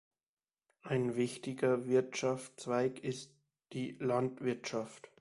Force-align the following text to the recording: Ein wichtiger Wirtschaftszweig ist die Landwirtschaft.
Ein 0.81 1.15
wichtiger 1.15 1.85
Wirtschaftszweig 1.85 3.03
ist 3.03 3.35
die 3.71 3.97
Landwirtschaft. 3.99 5.07